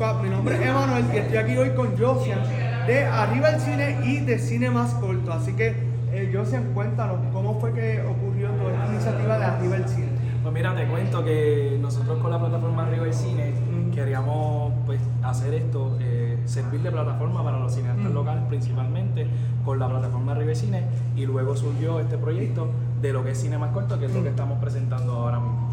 [0.00, 0.22] Squad.
[0.22, 2.38] Mi nombre es Emanuel y estoy aquí hoy con Josian
[2.86, 5.30] de Arriba el Cine y de Cine Más Corto.
[5.30, 5.74] Así que,
[6.10, 10.08] eh, Josian, cuéntanos cómo fue que ocurrió toda esta iniciativa de Arriba el Cine.
[10.42, 13.90] Pues mira, te cuento que nosotros con la plataforma Arriba el Cine Mm.
[13.90, 18.14] queríamos pues, hacer esto, eh, servir de plataforma para los cineastas Mm.
[18.14, 19.26] locales principalmente
[19.66, 20.82] con la plataforma Arriba el Cine
[21.14, 22.70] y luego surgió este proyecto
[23.02, 25.68] de lo que es Cine Más Corto, que es lo que estamos presentando ahora mismo.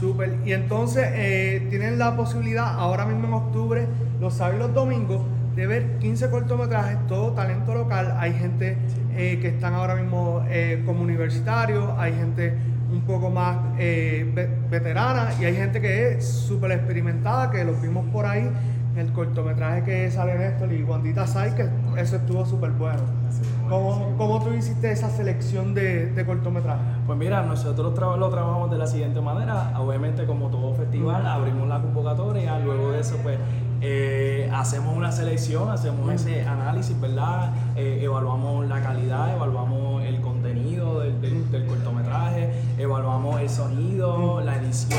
[0.00, 0.38] Súper.
[0.46, 3.86] Y entonces eh, tienen la posibilidad ahora mismo en octubre,
[4.18, 5.20] los sábados y los domingos,
[5.54, 8.16] de ver 15 cortometrajes, todo talento local.
[8.18, 8.78] Hay gente
[9.14, 12.54] eh, que están ahora mismo eh, como universitarios, hay gente
[12.90, 18.04] un poco más ve- veterana y hay gente que es súper experimentada, que los vimos
[18.10, 18.50] por ahí.
[18.96, 22.98] El cortometraje que sale Néstor y Wandita Sai, que eso estuvo súper bueno.
[23.68, 26.84] ¿Cómo, ¿Cómo tú hiciste esa selección de, de cortometrajes?
[27.06, 29.78] Pues mira, nosotros tra- lo trabajamos de la siguiente manera.
[29.78, 32.58] Obviamente, como todo festival, abrimos la convocatoria.
[32.58, 33.38] Luego de eso, pues
[33.80, 37.52] eh, hacemos una selección, hacemos ese análisis, ¿verdad?
[37.76, 42.39] Eh, evaluamos la calidad, evaluamos el contenido del, del- del cortometraje,
[42.80, 44.98] evaluamos el sonido, la edición.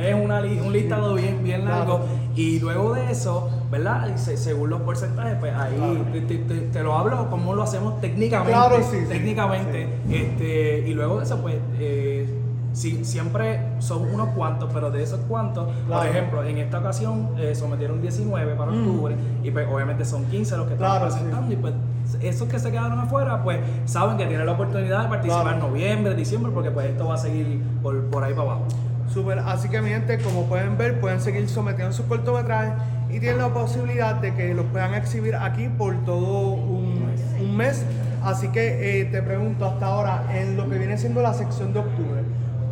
[0.00, 2.00] Es una un listado bien, bien largo.
[2.36, 4.16] Y luego de eso, ¿verdad?
[4.16, 6.04] Según los porcentajes, pues ahí Claro.
[6.12, 8.52] te, te- te- lo hablo cómo lo hacemos técnicamente.
[8.52, 9.06] Claro, sí, sí.
[9.08, 9.88] técnicamente.
[10.10, 12.38] Este, y luego de eso, pues, eh,
[12.72, 17.54] sí, siempre son unos cuantos, pero de esos cuantos, por ejemplo, en esta ocasión eh,
[17.54, 18.88] sometieron 19 para Mm.
[18.88, 21.74] octubre, y pues obviamente son 15 los que están presentando, y pues
[22.20, 25.56] esos que se quedaron afuera, pues saben que tienen la oportunidad de participar Claro.
[25.58, 28.64] en noviembre, diciembre, porque pues esto va a seguir por, por ahí para abajo.
[29.12, 32.72] Súper, así que mi gente, como pueden ver, pueden seguir sometiendo sus cortometrajes
[33.10, 37.04] y tienen la posibilidad de que los puedan exhibir aquí por todo un,
[37.40, 37.84] un mes.
[38.24, 41.80] Así que eh, te pregunto hasta ahora, en lo que viene siendo la sección de
[41.80, 42.22] octubre,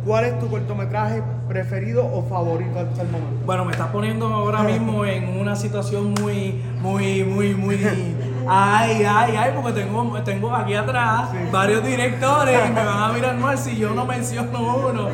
[0.05, 3.45] ¿cuál es tu cortometraje preferido o favorito hasta el momento?
[3.45, 7.75] Bueno, me estás poniendo ahora mismo en una situación muy, muy, muy, muy.
[8.47, 11.37] Ay, ay, ay, porque tengo, tengo aquí atrás Sí.
[11.51, 15.07] varios directores y me van a mirar mal si yo no menciono uno.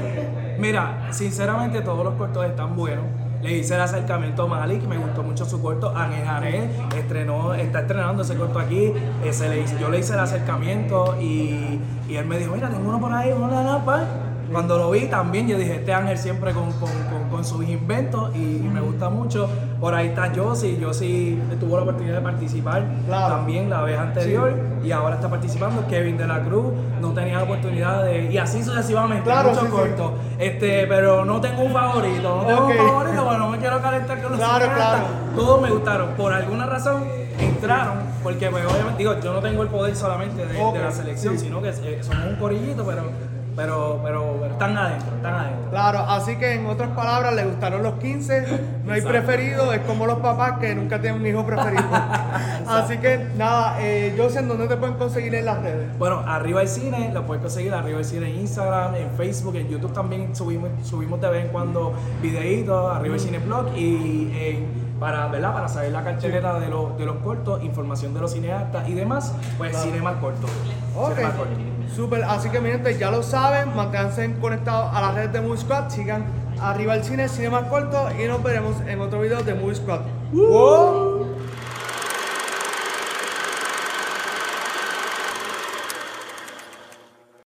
[0.59, 3.05] Mira, sinceramente todos los cortos están buenos.
[3.41, 5.95] Le hice el acercamiento a Malik, me gustó mucho su corto.
[5.95, 8.91] Ángel Janel estrenó, está estrenando ese corto aquí.
[9.23, 13.13] Le yo le hice el acercamiento y, y él me dijo, mira, tengo uno por
[13.13, 14.03] ahí, hola, nada, pa".
[14.51, 18.33] Cuando lo vi también, yo dije, este Ángel siempre con, con, con- con sus inventos
[18.35, 19.49] y, y me gusta mucho.
[19.79, 23.35] Por ahí está Josie, Josie tuvo la oportunidad de participar Claro.
[23.35, 24.53] también la vez anterior
[24.83, 25.85] y ahora está participando.
[25.87, 26.65] Kevin de la Cruz
[27.01, 28.31] no tenía la oportunidad de...
[28.31, 29.75] Y así sucesivamente, Claro, muchos sí, sí.
[29.77, 30.11] cortos.
[30.39, 34.21] Este, pero no tengo un favorito, no tengo un favorito, bueno, no me quiero calentar
[34.21, 35.03] con los Claro, claro.
[35.35, 36.09] Todos me gustaron.
[36.15, 37.03] Por alguna razón
[37.39, 41.45] entraron, porque pues, obviamente, digo, yo no tengo el poder solamente de, la selección, sí.
[41.45, 43.03] sino que eh, somos un corillito, pero,
[43.57, 45.69] pero, pero, pero están adentro, están adentro.
[45.71, 48.41] Claro, así que en otras palabras, le gustaron los 15,
[48.85, 49.07] no hay Exacto.
[49.25, 51.83] preferido, es como los papás que nunca tienen un hijo preferido.
[52.67, 55.97] así que nada, eh, José, ¿en dónde te pueden conseguir en las redes?
[55.97, 59.67] Bueno, arriba el cine, lo puedes conseguir arriba el cine en Instagram, en Facebook, en
[59.69, 64.86] YouTube también subimos, subimos de vez en cuando videitos, arriba el cine blog y en-
[64.99, 65.53] para, ¿verdad?
[65.53, 69.33] para saber la cartelera de, los, de los cortos, información de los cineastas y demás,
[69.57, 69.85] pues Claro.
[69.85, 70.47] cine más corto.
[70.95, 71.45] Ok, corto.
[71.95, 72.23] súper.
[72.23, 75.89] Así que mi gente, ya lo saben, manténganse conectados a las redes de Movie Squad,
[75.89, 76.25] sigan
[76.59, 79.99] arriba el cine, cine más corto y nos veremos en otro video de Movie Squad.
[80.33, 81.06] ¡Wow!